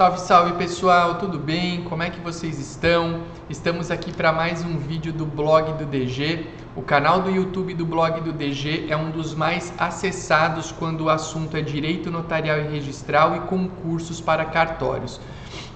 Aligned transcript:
Salve, 0.00 0.20
salve 0.20 0.52
pessoal, 0.54 1.16
tudo 1.16 1.38
bem? 1.38 1.84
Como 1.84 2.02
é 2.02 2.08
que 2.08 2.18
vocês 2.20 2.58
estão? 2.58 3.20
Estamos 3.50 3.90
aqui 3.90 4.10
para 4.10 4.32
mais 4.32 4.64
um 4.64 4.78
vídeo 4.78 5.12
do 5.12 5.26
blog 5.26 5.74
do 5.74 5.84
DG. 5.84 6.46
O 6.74 6.80
canal 6.80 7.20
do 7.20 7.30
YouTube 7.30 7.74
do 7.74 7.84
blog 7.84 8.22
do 8.22 8.32
DG 8.32 8.86
é 8.88 8.96
um 8.96 9.10
dos 9.10 9.34
mais 9.34 9.74
acessados 9.76 10.72
quando 10.72 11.02
o 11.02 11.10
assunto 11.10 11.54
é 11.54 11.60
direito 11.60 12.10
notarial 12.10 12.60
e 12.60 12.68
registral 12.68 13.36
e 13.36 13.40
concursos 13.40 14.22
para 14.22 14.46
cartórios. 14.46 15.20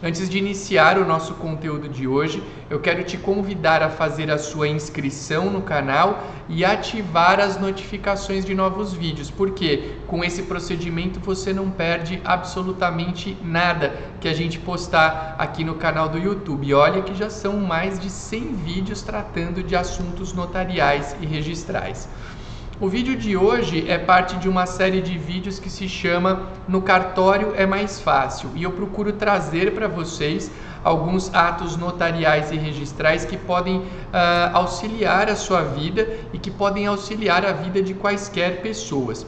Antes 0.03 0.29
de 0.29 0.39
iniciar 0.39 0.99
o 0.99 1.05
nosso 1.05 1.35
conteúdo 1.35 1.89
de 1.89 2.07
hoje, 2.07 2.43
eu 2.69 2.79
quero 2.79 3.03
te 3.05 3.17
convidar 3.17 3.83
a 3.83 3.89
fazer 3.89 4.31
a 4.31 4.39
sua 4.39 4.69
inscrição 4.69 5.51
no 5.51 5.63
canal 5.63 6.23
e 6.49 6.65
ativar 6.65 7.41
as 7.41 7.59
notificações 7.59 8.45
de 8.45 8.55
novos 8.55 8.93
vídeos, 8.93 9.31
porque 9.31 9.93
com 10.07 10.23
esse 10.23 10.43
procedimento 10.43 11.19
você 11.21 11.53
não 11.53 11.71
perde 11.71 12.21
absolutamente 12.25 13.37
nada 13.43 13.95
que 14.21 14.29
a 14.29 14.35
gente 14.35 14.59
postar 14.59 15.37
aqui 15.39 15.65
no 15.65 15.75
canal 15.75 16.09
do 16.09 16.19
YouTube. 16.19 16.67
E 16.67 16.75
olha 16.75 17.03
que 17.03 17.15
já 17.15 17.31
são 17.31 17.59
mais 17.59 17.99
de 17.99 18.11
100 18.11 18.55
vídeos 18.57 19.03
tratando 19.03 19.63
de 19.63 19.77
assuntos 19.77 20.33
notariais 20.33 21.17
e 21.21 21.27
registrais. 21.27 22.09
O 22.81 22.89
vídeo 22.89 23.17
de 23.17 23.37
hoje 23.37 23.89
é 23.89 23.97
parte 23.97 24.35
de 24.37 24.49
uma 24.49 24.67
série 24.67 25.01
de 25.01 25.17
vídeos 25.17 25.61
que 25.61 25.71
se 25.71 25.89
chama 25.89 26.49
No 26.67 26.83
Cartório 26.83 27.55
é 27.57 27.65
Mais 27.65 28.01
Fácil 28.01 28.51
e 28.57 28.65
eu 28.65 28.73
procuro 28.73 29.13
trazer 29.13 29.73
para 29.73 29.87
vocês 29.87 30.51
alguns 30.83 31.33
atos 31.33 31.77
notariais 31.77 32.51
e 32.51 32.57
registrais 32.57 33.25
que 33.25 33.37
podem 33.37 33.79
uh, 33.79 33.85
auxiliar 34.53 35.31
a 35.31 35.37
sua 35.37 35.63
vida 35.63 36.19
e 36.33 36.39
que 36.39 36.51
podem 36.51 36.89
auxiliar 36.89 37.47
a 37.47 37.53
vida 37.53 37.81
de 37.81 37.95
quaisquer 37.95 38.61
pessoas. 38.61 39.25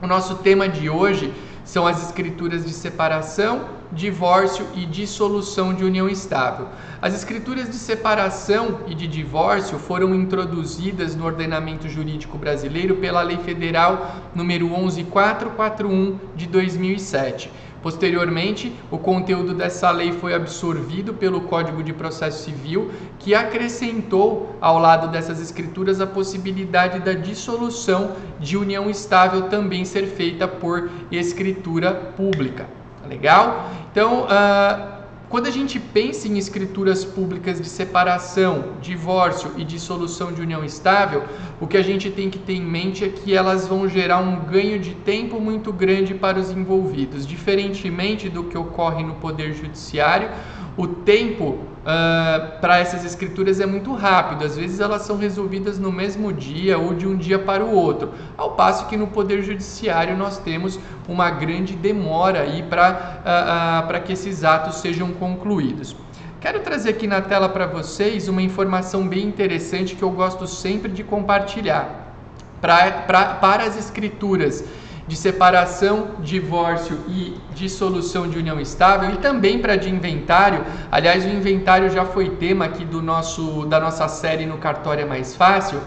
O 0.00 0.06
nosso 0.06 0.36
tema 0.36 0.66
de 0.66 0.88
hoje 0.88 1.32
são 1.64 1.86
as 1.86 2.02
escrituras 2.02 2.64
de 2.64 2.72
separação, 2.72 3.66
divórcio 3.92 4.66
e 4.74 4.84
dissolução 4.84 5.72
de 5.72 5.84
união 5.84 6.08
estável. 6.08 6.68
As 7.00 7.14
escrituras 7.14 7.68
de 7.68 7.76
separação 7.76 8.80
e 8.86 8.94
de 8.94 9.06
divórcio 9.06 9.78
foram 9.78 10.14
introduzidas 10.14 11.14
no 11.14 11.24
ordenamento 11.24 11.88
jurídico 11.88 12.36
brasileiro 12.36 12.96
pela 12.96 13.22
Lei 13.22 13.38
Federal 13.38 14.16
número 14.34 14.66
11441 14.66 16.18
de 16.36 16.46
2007. 16.46 17.50
Posteriormente, 17.82 18.72
o 18.90 18.98
conteúdo 18.98 19.54
dessa 19.54 19.90
lei 19.92 20.10
foi 20.10 20.34
absorvido 20.34 21.14
pelo 21.14 21.42
Código 21.42 21.82
de 21.82 21.92
Processo 21.92 22.44
Civil, 22.44 22.90
que 23.20 23.36
acrescentou 23.36 24.56
ao 24.60 24.78
lado 24.78 25.08
dessas 25.08 25.40
escrituras 25.40 26.00
a 26.00 26.06
possibilidade 26.06 26.98
da 26.98 27.12
dissolução 27.12 28.16
de 28.40 28.56
união 28.56 28.90
estável 28.90 29.42
também 29.42 29.84
ser 29.84 30.06
feita 30.06 30.48
por 30.48 30.90
escritura 31.12 31.94
pública. 31.94 32.77
Legal? 33.08 33.70
Então, 33.90 34.24
uh, 34.24 34.98
quando 35.28 35.46
a 35.46 35.50
gente 35.50 35.78
pensa 35.78 36.26
em 36.26 36.38
escrituras 36.38 37.04
públicas 37.04 37.60
de 37.60 37.68
separação, 37.68 38.74
divórcio 38.80 39.52
e 39.58 39.64
dissolução 39.64 40.32
de 40.32 40.40
união 40.40 40.64
estável, 40.64 41.24
o 41.60 41.66
que 41.66 41.76
a 41.76 41.82
gente 41.82 42.10
tem 42.10 42.30
que 42.30 42.38
ter 42.38 42.54
em 42.54 42.64
mente 42.64 43.04
é 43.04 43.08
que 43.08 43.34
elas 43.34 43.66
vão 43.66 43.86
gerar 43.86 44.20
um 44.20 44.40
ganho 44.46 44.78
de 44.78 44.94
tempo 44.94 45.38
muito 45.38 45.70
grande 45.70 46.14
para 46.14 46.38
os 46.38 46.50
envolvidos. 46.50 47.26
Diferentemente 47.26 48.30
do 48.30 48.44
que 48.44 48.56
ocorre 48.56 49.02
no 49.02 49.16
Poder 49.16 49.52
Judiciário, 49.52 50.30
o 50.78 50.86
tempo 50.86 51.58
uh, 51.88 52.60
para 52.60 52.78
essas 52.78 53.04
escrituras 53.04 53.60
é 53.60 53.66
muito 53.66 53.92
rápido, 53.94 54.44
às 54.44 54.56
vezes 54.56 54.78
elas 54.78 55.02
são 55.02 55.16
resolvidas 55.16 55.78
no 55.78 55.90
mesmo 55.90 56.32
dia 56.32 56.78
ou 56.78 56.92
de 56.92 57.06
um 57.06 57.16
dia 57.16 57.38
para 57.38 57.64
o 57.64 57.74
outro, 57.74 58.12
ao 58.36 58.52
passo 58.52 58.86
que 58.86 58.96
no 58.96 59.06
Poder 59.06 59.42
Judiciário 59.42 60.16
nós 60.16 60.38
temos 60.38 60.78
uma 61.08 61.30
grande 61.30 61.74
demora 61.74 62.42
aí 62.42 62.62
para 62.62 63.88
uh, 63.88 63.96
uh, 63.96 64.02
que 64.02 64.12
esses 64.12 64.44
atos 64.44 64.76
sejam 64.76 65.12
concluídos. 65.12 65.96
Quero 66.40 66.60
trazer 66.60 66.90
aqui 66.90 67.06
na 67.06 67.20
tela 67.20 67.48
para 67.48 67.66
vocês 67.66 68.28
uma 68.28 68.42
informação 68.42 69.08
bem 69.08 69.26
interessante 69.26 69.96
que 69.96 70.02
eu 70.02 70.10
gosto 70.10 70.46
sempre 70.46 70.92
de 70.92 71.02
compartilhar. 71.02 72.06
Pra, 72.60 72.90
pra, 72.90 73.24
para 73.34 73.64
as 73.64 73.76
escrituras 73.76 74.64
de 75.08 75.16
separação, 75.16 76.08
divórcio 76.20 76.98
e 77.08 77.34
dissolução 77.54 78.28
de 78.28 78.38
união 78.38 78.60
estável 78.60 79.10
e 79.10 79.16
também 79.16 79.58
para 79.58 79.74
de 79.74 79.88
inventário. 79.88 80.62
Aliás, 80.92 81.24
o 81.24 81.28
inventário 81.28 81.88
já 81.90 82.04
foi 82.04 82.28
tema 82.28 82.66
aqui 82.66 82.84
do 82.84 83.00
nosso 83.00 83.64
da 83.64 83.80
nossa 83.80 84.06
série 84.06 84.44
no 84.44 84.58
cartório 84.58 85.02
é 85.02 85.06
mais 85.06 85.34
fácil. 85.34 85.80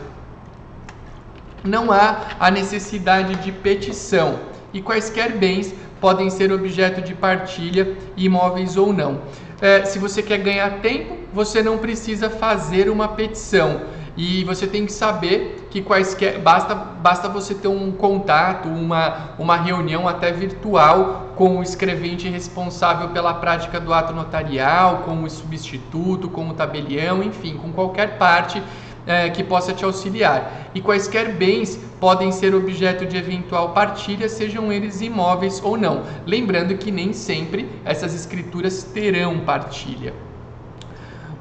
Não 1.64 1.92
há 1.92 2.22
a 2.40 2.50
necessidade 2.50 3.36
de 3.36 3.52
petição 3.52 4.40
e 4.74 4.82
quaisquer 4.82 5.38
bens 5.38 5.72
podem 6.00 6.32
ser 6.32 6.52
objeto 6.52 7.00
de 7.00 7.14
partilha, 7.14 7.96
imóveis 8.18 8.76
ou 8.76 8.92
não. 8.92 9.22
É, 9.62 9.86
se 9.86 10.00
você 10.00 10.24
quer 10.24 10.40
ganhar 10.40 10.80
tempo, 10.82 11.16
você 11.32 11.62
não 11.62 11.78
precisa 11.78 12.28
fazer 12.28 12.90
uma 12.90 13.10
petição 13.10 13.82
e 14.18 14.44
você 14.44 14.68
tem 14.68 14.86
que 14.86 14.92
saber 14.92 15.68
que 15.70 15.82
quaisquer 15.82 16.40
basta 16.40 16.76
basta 16.76 17.30
você 17.30 17.56
ter 17.56 17.70
um 17.70 17.92
contato, 17.92 18.68
uma 18.68 19.32
uma 19.40 19.56
reunião 19.56 20.08
até 20.08 20.32
virtual 20.32 21.34
com 21.36 21.60
o 21.60 21.64
escrevente 21.64 22.28
responsável 22.28 23.10
pela 23.10 23.34
prática 23.36 23.80
do 23.80 23.94
ato 23.94 24.14
notarial, 24.14 25.04
com 25.06 25.24
o 25.24 25.30
substituto, 25.30 26.30
com 26.30 26.50
o 26.50 26.54
tabelião, 26.54 27.24
enfim, 27.24 27.56
com 27.58 27.72
qualquer 27.72 28.18
parte 28.18 28.62
é, 29.08 29.30
que 29.30 29.44
possa 29.44 29.74
te 29.74 29.84
auxiliar. 29.84 30.70
E 30.76 30.82
quaisquer 30.82 31.34
bens 31.34 31.80
podem 32.00 32.32
ser 32.32 32.54
objeto 32.54 33.06
de 33.06 33.18
eventual 33.18 33.70
partilha, 33.70 34.28
sejam 34.28 34.72
eles 34.72 35.02
imóveis 35.02 35.62
ou 35.64 35.78
não. 35.78 36.04
Lembrando 36.26 36.78
que 36.78 36.92
nem 36.92 37.14
sempre 37.14 37.68
essas 37.86 38.14
escrituras 38.14 38.84
terão 38.84 39.40
partilha. 39.40 40.14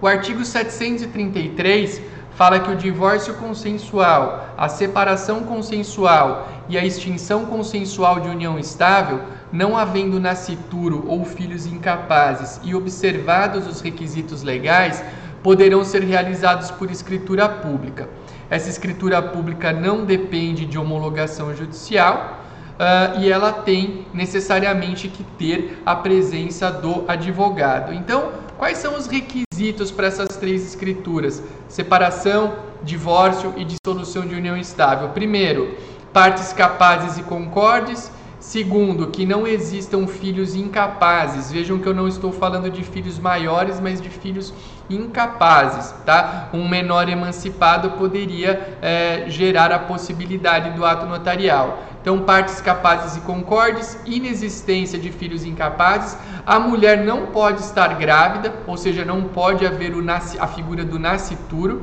O 0.01 0.07
artigo 0.07 0.45
733 0.45 2.01
fala 2.35 2.61
que 2.61 2.71
o 2.71 2.77
divórcio 2.77 3.35
consensual, 3.35 4.55
a 4.57 4.69
separação 4.69 5.43
consensual 5.45 6.49
e 6.69 6.79
a 6.79 6.85
extinção 6.85 7.47
consensual 7.47 8.21
de 8.21 8.29
união 8.29 8.59
estável, 8.59 9.21
não 9.53 9.77
havendo 9.77 10.21
nascituro 10.21 11.05
ou 11.09 11.25
filhos 11.25 11.67
incapazes 11.67 12.61
e 12.63 12.75
observados 12.75 13.67
os 13.67 13.81
requisitos 13.81 14.43
legais, 14.43 15.03
poderão 15.43 15.85
ser 15.85 16.03
realizados 16.03 16.71
por 16.71 16.91
escritura 16.91 17.49
pública. 17.49 18.09
Essa 18.49 18.69
escritura 18.69 19.23
pública 19.23 19.73
não 19.73 20.05
depende 20.05 20.67
de 20.67 20.79
homologação 20.79 21.55
judicial, 21.55 22.41
uh, 22.81 23.21
e 23.21 23.31
ela 23.31 23.53
tem 23.53 24.07
necessariamente 24.15 25.09
que 25.09 25.23
ter 25.23 25.83
a 25.85 25.95
presença 25.95 26.71
do 26.71 27.05
advogado. 27.07 27.93
Então, 27.93 28.31
quais 28.61 28.77
são 28.77 28.95
os 28.95 29.07
requisitos 29.07 29.91
para 29.91 30.09
essas 30.09 30.37
três 30.37 30.63
escrituras? 30.67 31.43
Separação, 31.67 32.57
divórcio 32.83 33.55
e 33.57 33.65
dissolução 33.65 34.27
de 34.27 34.35
união 34.35 34.55
estável. 34.55 35.09
Primeiro, 35.09 35.79
partes 36.13 36.53
capazes 36.53 37.17
e 37.17 37.23
concordes. 37.23 38.13
Segundo, 38.39 39.09
que 39.09 39.25
não 39.25 39.47
existam 39.47 40.07
filhos 40.07 40.55
incapazes. 40.55 41.51
Vejam 41.51 41.79
que 41.79 41.87
eu 41.87 41.95
não 41.95 42.07
estou 42.07 42.33
falando 42.33 42.71
de 42.71 42.83
filhos 42.83 43.19
maiores, 43.19 43.81
mas 43.81 44.01
de 44.01 44.09
filhos 44.11 44.53
incapazes, 44.89 45.95
tá? 46.05 46.49
Um 46.53 46.69
menor 46.69 47.09
emancipado 47.09 47.93
poderia 47.93 48.79
é, 48.83 49.25
gerar 49.29 49.73
a 49.73 49.79
possibilidade 49.79 50.71
do 50.71 50.85
ato 50.85 51.07
notarial. 51.07 51.83
Então, 52.01 52.21
partes 52.21 52.61
capazes 52.61 53.17
e 53.17 53.21
concordes, 53.21 53.99
inexistência 54.07 54.99
de 54.99 55.11
filhos 55.11 55.45
incapazes, 55.45 56.17
a 56.47 56.59
mulher 56.59 57.05
não 57.05 57.27
pode 57.27 57.61
estar 57.61 57.89
grávida, 57.99 58.55
ou 58.67 58.77
seja, 58.77 59.05
não 59.05 59.25
pode 59.25 59.67
haver 59.67 59.95
o 59.95 60.03
nasce, 60.03 60.39
a 60.39 60.47
figura 60.47 60.83
do 60.83 60.99
nascituro, 60.99 61.83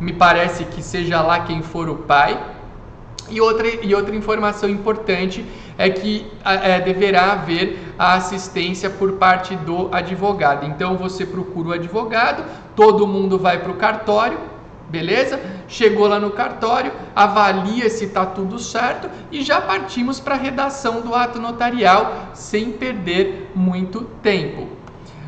me 0.00 0.12
parece 0.12 0.64
que 0.64 0.82
seja 0.82 1.20
lá 1.20 1.40
quem 1.40 1.62
for 1.62 1.88
o 1.88 1.96
pai. 1.96 2.40
E 3.28 3.42
outra, 3.42 3.68
e 3.68 3.94
outra 3.94 4.16
informação 4.16 4.70
importante 4.70 5.44
é 5.76 5.90
que 5.90 6.26
é, 6.44 6.80
deverá 6.80 7.32
haver 7.32 7.94
a 7.98 8.14
assistência 8.14 8.88
por 8.88 9.12
parte 9.12 9.54
do 9.54 9.90
advogado. 9.92 10.64
Então 10.64 10.96
você 10.96 11.26
procura 11.26 11.68
o 11.68 11.72
advogado, 11.72 12.42
todo 12.74 13.06
mundo 13.06 13.38
vai 13.38 13.58
para 13.58 13.70
o 13.70 13.74
cartório, 13.74 14.38
Beleza? 14.88 15.38
Chegou 15.68 16.06
lá 16.06 16.18
no 16.18 16.30
cartório, 16.30 16.92
avalia 17.14 17.90
se 17.90 18.06
está 18.06 18.24
tudo 18.24 18.58
certo 18.58 19.10
e 19.30 19.42
já 19.42 19.60
partimos 19.60 20.18
para 20.18 20.34
a 20.34 20.38
redação 20.38 21.02
do 21.02 21.14
ato 21.14 21.38
notarial 21.38 22.30
sem 22.32 22.72
perder 22.72 23.50
muito 23.54 24.04
tempo. 24.22 24.66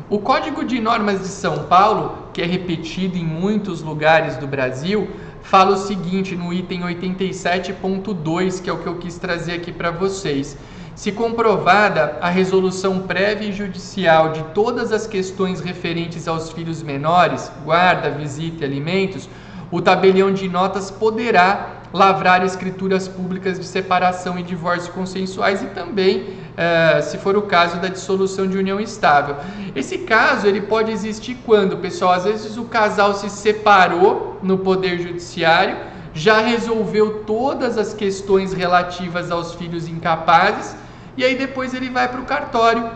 O 0.09 0.19
Código 0.19 0.65
de 0.65 0.81
Normas 0.81 1.19
de 1.21 1.27
São 1.27 1.65
Paulo, 1.65 2.27
que 2.33 2.41
é 2.41 2.45
repetido 2.45 3.17
em 3.17 3.23
muitos 3.23 3.81
lugares 3.81 4.35
do 4.35 4.47
Brasil, 4.47 5.07
fala 5.43 5.75
o 5.75 5.77
seguinte 5.77 6.35
no 6.35 6.51
item 6.51 6.81
87.2, 6.81 8.61
que 8.61 8.69
é 8.69 8.73
o 8.73 8.79
que 8.79 8.87
eu 8.87 8.97
quis 8.97 9.17
trazer 9.17 9.53
aqui 9.53 9.71
para 9.71 9.91
vocês. 9.91 10.57
Se 10.95 11.11
comprovada 11.11 12.17
a 12.19 12.29
resolução 12.29 12.99
prévia 13.03 13.47
e 13.47 13.53
judicial 13.53 14.33
de 14.33 14.43
todas 14.53 14.91
as 14.91 15.07
questões 15.07 15.61
referentes 15.61 16.27
aos 16.27 16.51
filhos 16.51 16.83
menores, 16.83 17.49
guarda, 17.63 18.09
visita 18.09 18.63
e 18.63 18.67
alimentos, 18.67 19.29
o 19.71 19.81
tabelião 19.81 20.33
de 20.33 20.49
notas 20.49 20.91
poderá 20.91 21.81
lavrar 21.93 22.43
escrituras 22.45 23.07
públicas 23.07 23.59
de 23.59 23.65
separação 23.65 24.37
e 24.39 24.43
divórcio 24.43 24.93
consensuais 24.93 25.61
e 25.61 25.67
também, 25.67 26.37
eh, 26.55 27.01
se 27.01 27.17
for 27.17 27.35
o 27.35 27.41
caso, 27.43 27.77
da 27.77 27.87
dissolução 27.87 28.47
de 28.47 28.57
união 28.57 28.79
estável. 28.79 29.35
Esse 29.75 29.99
caso 29.99 30.47
ele 30.47 30.61
pode 30.61 30.91
existir 30.91 31.37
quando, 31.45 31.77
pessoal, 31.77 32.13
às 32.13 32.23
vezes 32.23 32.57
o 32.57 32.65
casal 32.65 33.13
se 33.13 33.29
separou 33.29 34.39
no 34.41 34.57
poder 34.57 34.99
judiciário, 34.99 35.77
já 36.13 36.41
resolveu 36.41 37.23
todas 37.25 37.77
as 37.77 37.93
questões 37.93 38.53
relativas 38.53 39.31
aos 39.31 39.53
filhos 39.53 39.87
incapazes 39.87 40.75
e 41.15 41.23
aí 41.23 41.35
depois 41.35 41.73
ele 41.73 41.89
vai 41.89 42.07
para 42.07 42.19
o 42.19 42.25
cartório 42.25 42.89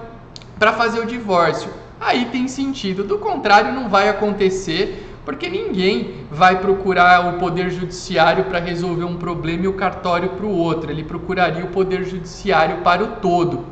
para 0.58 0.74
fazer 0.74 1.00
o 1.00 1.06
divórcio. 1.06 1.70
Aí 2.00 2.26
tem 2.26 2.48
sentido. 2.48 3.04
Do 3.04 3.18
contrário, 3.18 3.74
não 3.74 3.90
vai 3.90 4.10
acontecer, 4.10 5.05
porque 5.26 5.50
ninguém 5.50 6.14
vai 6.32 6.60
procurar 6.60 7.34
o 7.34 7.40
poder 7.40 7.72
judiciário 7.72 8.46
para 8.46 8.60
resolver 8.60 9.04
um 9.04 9.18
problema 9.18 9.66
e 9.66 9.68
o 9.68 9.74
cartório 9.74 10.30
para 10.30 10.46
o 10.46 10.56
outro. 10.56 10.92
Ele 10.92 11.04
procuraria 11.04 11.66
o 11.66 11.70
poder 11.70 12.06
judiciário 12.06 12.78
para 12.78 13.04
o 13.04 13.08
todo. 13.18 13.66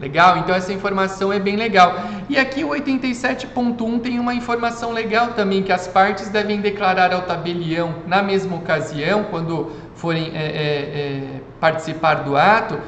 Legal? 0.00 0.38
Então 0.38 0.52
essa 0.52 0.72
informação 0.72 1.32
é 1.32 1.38
bem 1.38 1.54
legal. 1.54 1.94
E 2.28 2.36
aqui 2.36 2.64
o 2.64 2.70
87.1 2.70 4.00
tem 4.00 4.18
uma 4.18 4.34
informação 4.34 4.90
legal 4.90 5.28
também, 5.28 5.62
que 5.62 5.70
as 5.70 5.86
partes 5.86 6.28
devem 6.28 6.60
declarar 6.60 7.12
ao 7.12 7.22
tabelião 7.22 7.94
na 8.04 8.20
mesma 8.20 8.56
ocasião, 8.56 9.22
quando 9.30 9.70
forem 9.94 10.32
é, 10.34 10.42
é, 10.42 10.48
é, 10.48 11.40
participar 11.60 12.14
do 12.24 12.36
ato, 12.36 12.80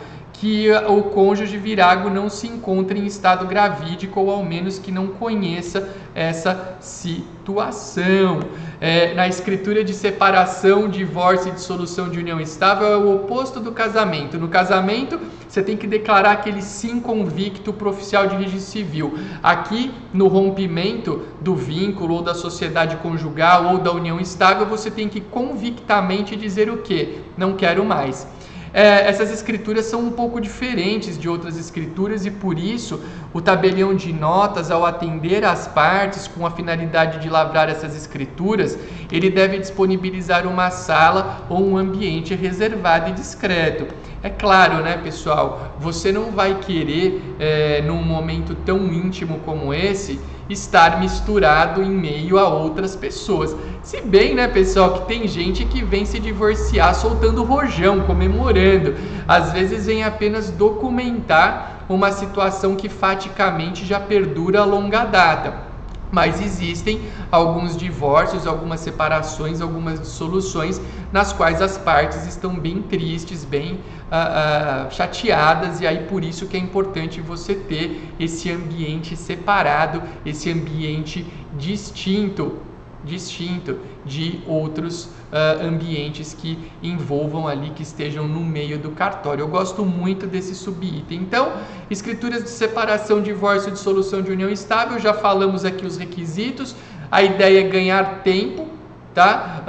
que 0.45 0.71
o 0.71 1.05
cônjuge 1.05 1.57
virago 1.57 2.11
não 2.11 2.29
se 2.29 2.47
encontre 2.47 3.01
em 3.01 3.07
estado 3.07 3.47
gravídico 3.47 4.21
ou 4.21 4.31
ao 4.31 4.45
menos 4.45 4.79
que 4.79 4.93
não 4.93 5.07
conheça 5.07 5.89
essa 6.15 6.77
situação. 6.81 8.41
É, 8.79 9.15
na 9.15 9.27
escritura 9.27 9.83
de 9.83 9.95
separação, 9.95 10.87
divórcio 10.87 11.49
e 11.49 11.53
dissolução 11.53 12.11
de 12.11 12.19
união 12.19 12.39
estável 12.39 12.89
é 12.89 12.97
o 12.99 13.15
oposto 13.17 13.59
do 13.59 13.73
casamento. 13.73 14.37
No 14.37 14.49
casamento, 14.49 15.19
você 15.49 15.63
tem 15.63 15.79
que 15.79 15.87
declarar 15.87 16.33
aquele 16.33 16.61
sim 16.61 17.01
convicto 17.01 17.73
para 17.73 17.89
oficial 17.89 18.27
de 18.27 18.37
registro 18.37 18.71
civil. 18.71 19.19
Aqui, 19.43 19.95
no 20.13 20.29
rompimento 20.29 21.23
do 21.41 21.57
vínculo 21.57 22.17
ou 22.17 22.23
da 22.23 22.35
sociedade 22.35 22.97
conjugal 22.97 23.73
ou 23.73 23.79
da 23.79 23.93
união 23.93 24.21
estável, 24.21 24.67
você 24.67 24.91
tem 24.91 25.09
que 25.09 25.23
convictamente 25.23 26.37
dizer 26.37 26.69
o 26.69 26.83
que? 26.83 27.21
Não 27.35 27.55
quero 27.55 27.83
mais 27.83 28.27
é, 28.75 29.09
essas 29.09 29.31
escrituras 29.31 29.87
são 29.87 30.01
um 30.01 30.11
pouco 30.11 30.41
diferentes 30.41 31.17
de 31.17 31.29
outras 31.29 31.57
escrituras 31.57 32.27
e 32.27 32.31
por 32.31 32.59
isso 32.59 33.01
o 33.33 33.41
tabelião 33.41 33.95
de 33.95 34.13
notas, 34.13 34.69
ao 34.69 34.85
atender 34.85 35.45
as 35.45 35.69
partes 35.69 36.27
com 36.27 36.45
a 36.45 36.51
finalidade 36.51 37.21
de 37.21 37.31
lavrar 37.31 37.69
essas 37.69 37.97
escrituras, 37.97 38.77
ele 39.13 39.31
deve 39.31 39.59
disponibilizar 39.59 40.45
uma 40.45 40.71
sala 40.71 41.47
ou 41.49 41.65
um 41.65 41.77
ambiente 41.77 42.35
reservado 42.35 43.11
e 43.11 43.13
discreto. 43.13 43.87
É 44.25 44.29
claro, 44.31 44.83
né, 44.83 44.97
pessoal? 44.97 45.77
Você 45.79 46.11
não 46.11 46.33
vai 46.33 46.59
querer, 46.59 47.23
é, 47.39 47.81
num 47.83 48.03
momento 48.03 48.57
tão 48.57 48.93
íntimo 48.93 49.39
como 49.45 49.73
esse, 49.73 50.19
estar 50.49 51.01
misturado 51.01 51.83
em 51.83 51.91
meio 51.91 52.39
a 52.39 52.49
outras 52.49 52.95
pessoas. 52.95 53.55
Se 53.83 54.01
bem, 54.01 54.35
né, 54.35 54.49
pessoal, 54.49 54.93
que 54.95 55.07
tem 55.07 55.27
gente 55.27 55.65
que 55.65 55.83
vem 55.83 56.05
se 56.05 56.19
divorciar 56.19 56.95
soltando 56.95 57.45
rojão, 57.45 58.01
comemorando. 58.01 58.95
Às 59.27 59.53
vezes 59.53 59.87
vem 59.87 60.05
apenas 60.05 60.51
documentar 60.51 61.85
uma 61.89 62.13
situação 62.13 62.77
que 62.77 62.89
faticamente 62.89 63.85
já 63.85 64.01
perdura 64.01 64.61
a 64.61 64.65
longa 64.65 65.05
data 65.05 65.74
mas 66.11 66.41
existem 66.41 67.01
alguns 67.31 67.77
divórcios, 67.77 68.47
algumas 68.47 68.81
separações, 68.81 69.61
algumas 69.61 70.01
dissoluções 70.01 70.81
nas 71.13 71.33
quais 71.33 71.61
as 71.61 71.77
partes 71.77 72.27
estão 72.27 72.55
bem 72.59 72.83
tristes, 72.83 73.45
bem 73.45 73.75
uh, 73.75 74.89
uh, 74.89 74.95
chateadas 74.95 75.81
e 75.81 75.87
aí 75.87 76.07
por 76.07 76.23
isso 76.23 76.47
que 76.47 76.57
é 76.57 76.61
importante 76.61 77.21
você 77.21 77.55
ter 77.55 78.15
esse 78.19 78.51
ambiente 78.51 79.17
separado, 79.17 80.03
esse 80.25 80.51
ambiente 80.51 81.27
distinto 81.57 82.59
distinto 83.05 83.79
de 84.05 84.41
outros 84.47 85.05
uh, 85.05 85.67
ambientes 85.67 86.35
que 86.35 86.59
envolvam 86.83 87.47
ali, 87.47 87.71
que 87.71 87.83
estejam 87.83 88.27
no 88.27 88.41
meio 88.41 88.79
do 88.79 88.91
cartório. 88.91 89.43
Eu 89.43 89.49
gosto 89.49 89.85
muito 89.85 90.27
desse 90.27 90.55
subitem. 90.55 91.21
Então, 91.21 91.53
escrituras 91.91 92.43
de 92.43 92.51
separação, 92.51 93.23
divórcio, 93.23 93.71
dissolução 93.71 94.23
de 94.23 94.31
união 94.31 94.51
estável, 94.51 94.99
já 94.99 95.13
falamos 95.13 95.65
aqui 95.65 95.87
os 95.87 95.97
requisitos. 95.97 96.75
A 97.11 97.23
ideia 97.23 97.61
é 97.61 97.69
ganhar 97.69 98.23
tempo, 98.23 98.69
tá? 99.15 99.65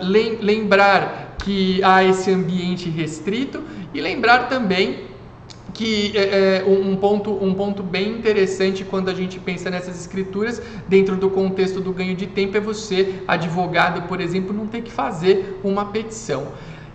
Uh, 0.00 0.04
lembrar 0.40 1.36
que 1.38 1.82
há 1.82 2.02
esse 2.02 2.30
ambiente 2.30 2.88
restrito 2.88 3.62
e 3.94 4.00
lembrar 4.00 4.48
também 4.48 5.06
que 5.76 6.16
é, 6.16 6.62
é 6.62 6.64
um, 6.66 6.96
ponto, 6.96 7.30
um 7.32 7.52
ponto 7.52 7.82
bem 7.82 8.12
interessante 8.12 8.82
quando 8.82 9.10
a 9.10 9.14
gente 9.14 9.38
pensa 9.38 9.68
nessas 9.68 10.00
escrituras, 10.00 10.62
dentro 10.88 11.16
do 11.16 11.28
contexto 11.28 11.80
do 11.80 11.92
ganho 11.92 12.16
de 12.16 12.26
tempo, 12.26 12.56
é 12.56 12.60
você, 12.60 13.16
advogado, 13.28 14.08
por 14.08 14.18
exemplo, 14.18 14.54
não 14.54 14.66
ter 14.66 14.80
que 14.80 14.90
fazer 14.90 15.60
uma 15.62 15.84
petição. 15.84 16.48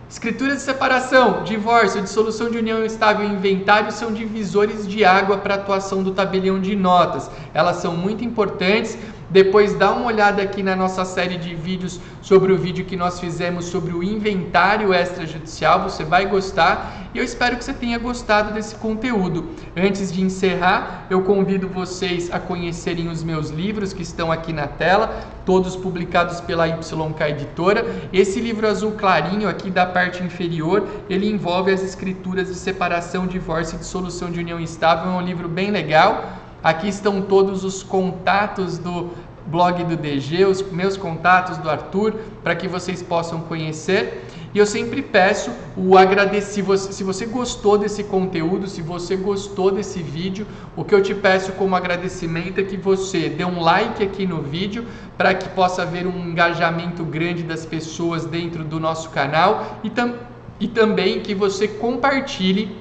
Escrituras 0.09 0.55
de 0.55 0.63
separação, 0.63 1.43
divórcio, 1.43 2.01
dissolução 2.01 2.49
de 2.49 2.57
união 2.57 2.83
estável 2.83 3.29
e 3.29 3.31
inventário 3.31 3.91
são 3.91 4.11
divisores 4.11 4.87
de 4.87 5.05
água 5.05 5.37
para 5.37 5.53
a 5.53 5.57
atuação 5.57 6.01
do 6.01 6.11
tabelião 6.11 6.59
de 6.59 6.75
notas. 6.75 7.29
Elas 7.53 7.77
são 7.77 7.95
muito 7.95 8.25
importantes 8.25 8.97
depois 9.31 9.73
dá 9.73 9.91
uma 9.91 10.05
olhada 10.05 10.41
aqui 10.41 10.61
na 10.61 10.75
nossa 10.75 11.05
série 11.05 11.37
de 11.37 11.55
vídeos 11.55 11.99
sobre 12.21 12.51
o 12.51 12.57
vídeo 12.57 12.83
que 12.83 12.97
nós 12.97 13.19
fizemos 13.19 13.65
sobre 13.65 13.93
o 13.93 14.03
inventário 14.03 14.93
extrajudicial, 14.93 15.83
você 15.83 16.03
vai 16.03 16.25
gostar 16.25 17.09
e 17.13 17.17
eu 17.17 17.23
espero 17.23 17.57
que 17.57 17.63
você 17.63 17.73
tenha 17.73 17.97
gostado 17.97 18.53
desse 18.53 18.75
conteúdo. 18.75 19.49
Antes 19.75 20.11
de 20.11 20.21
encerrar, 20.21 21.07
eu 21.09 21.21
convido 21.21 21.67
vocês 21.67 22.29
a 22.31 22.39
conhecerem 22.39 23.09
os 23.09 23.23
meus 23.23 23.49
livros 23.49 23.91
que 23.91 24.01
estão 24.01 24.31
aqui 24.31 24.53
na 24.53 24.67
tela, 24.67 25.21
todos 25.45 25.75
publicados 25.75 26.39
pela 26.39 26.67
YK 26.67 27.21
Editora. 27.29 27.85
Esse 28.13 28.39
livro 28.39 28.67
azul 28.67 28.93
clarinho 28.93 29.49
aqui 29.49 29.69
da 29.69 29.85
parte 29.85 30.23
inferior, 30.23 30.87
ele 31.09 31.29
envolve 31.29 31.71
as 31.71 31.83
escrituras 31.83 32.47
de 32.47 32.55
separação, 32.55 33.27
divórcio 33.27 33.75
e 33.75 33.79
dissolução 33.79 34.31
de 34.31 34.39
união 34.39 34.59
estável, 34.59 35.11
é 35.11 35.15
um 35.15 35.21
livro 35.21 35.49
bem 35.49 35.69
legal. 35.69 36.40
Aqui 36.63 36.87
estão 36.87 37.21
todos 37.21 37.63
os 37.63 37.81
contatos 37.81 38.77
do 38.77 39.09
blog 39.47 39.83
do 39.83 39.95
DG, 39.95 40.45
os 40.45 40.61
meus 40.71 40.95
contatos 40.95 41.57
do 41.57 41.69
Arthur, 41.69 42.13
para 42.43 42.55
que 42.55 42.67
vocês 42.67 43.01
possam 43.01 43.41
conhecer. 43.41 44.23
E 44.53 44.59
eu 44.59 44.65
sempre 44.65 45.01
peço 45.01 45.49
o 45.75 45.97
agradecido. 45.97 46.77
Se 46.77 47.03
você 47.03 47.25
gostou 47.25 47.77
desse 47.77 48.03
conteúdo, 48.03 48.67
se 48.67 48.81
você 48.81 49.15
gostou 49.15 49.71
desse 49.71 50.03
vídeo, 50.03 50.45
o 50.75 50.83
que 50.83 50.93
eu 50.93 51.01
te 51.01 51.15
peço 51.15 51.53
como 51.53 51.75
agradecimento 51.75 52.59
é 52.59 52.63
que 52.63 52.77
você 52.77 53.29
dê 53.29 53.45
um 53.45 53.61
like 53.61 54.03
aqui 54.03 54.27
no 54.27 54.41
vídeo 54.41 54.85
para 55.17 55.33
que 55.33 55.49
possa 55.49 55.83
haver 55.83 56.05
um 56.05 56.29
engajamento 56.29 57.03
grande 57.03 57.43
das 57.43 57.65
pessoas 57.65 58.25
dentro 58.25 58.63
do 58.63 58.79
nosso 58.79 59.09
canal 59.09 59.79
e, 59.83 59.89
tam 59.89 60.15
e 60.59 60.67
também 60.67 61.21
que 61.21 61.33
você 61.33 61.67
compartilhe 61.67 62.75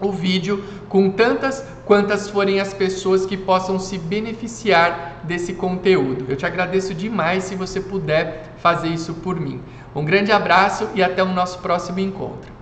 o 0.00 0.12
vídeo 0.12 0.64
com 0.88 1.10
tantas 1.10 1.64
quantas 1.84 2.28
forem 2.28 2.60
as 2.60 2.74
pessoas 2.74 3.24
que 3.24 3.36
possam 3.36 3.78
se 3.78 3.96
beneficiar 3.96 5.22
desse 5.24 5.54
conteúdo. 5.54 6.26
Eu 6.28 6.36
te 6.36 6.44
agradeço 6.44 6.94
demais 6.94 7.44
se 7.44 7.54
você 7.54 7.80
puder 7.80 8.54
fazer 8.58 8.88
isso 8.88 9.14
por 9.14 9.40
mim. 9.40 9.62
Um 9.94 10.04
grande 10.04 10.30
abraço 10.30 10.88
e 10.94 11.02
até 11.02 11.22
o 11.22 11.32
nosso 11.32 11.60
próximo 11.60 11.98
encontro. 11.98 12.57